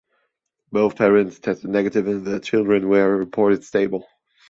[0.71, 4.07] Both parents tested negative and the children were reported stable.